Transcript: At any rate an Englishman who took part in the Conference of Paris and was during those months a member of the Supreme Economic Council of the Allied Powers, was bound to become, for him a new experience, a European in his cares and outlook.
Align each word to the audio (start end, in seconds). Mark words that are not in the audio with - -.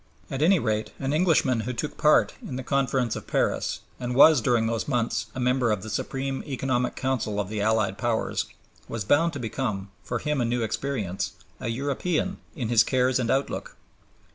At 0.31 0.41
any 0.41 0.57
rate 0.57 0.93
an 0.97 1.13
Englishman 1.13 1.59
who 1.59 1.73
took 1.73 1.95
part 1.95 2.33
in 2.41 2.55
the 2.55 2.63
Conference 2.63 3.15
of 3.15 3.27
Paris 3.27 3.81
and 3.99 4.15
was 4.15 4.41
during 4.41 4.65
those 4.65 4.87
months 4.87 5.27
a 5.35 5.39
member 5.39 5.69
of 5.71 5.83
the 5.83 5.91
Supreme 5.91 6.43
Economic 6.47 6.95
Council 6.95 7.39
of 7.39 7.49
the 7.49 7.61
Allied 7.61 7.99
Powers, 7.99 8.45
was 8.87 9.03
bound 9.05 9.31
to 9.33 9.39
become, 9.39 9.91
for 10.03 10.17
him 10.17 10.41
a 10.41 10.45
new 10.45 10.63
experience, 10.63 11.33
a 11.59 11.67
European 11.67 12.39
in 12.55 12.69
his 12.69 12.83
cares 12.83 13.19
and 13.19 13.29
outlook. 13.29 13.77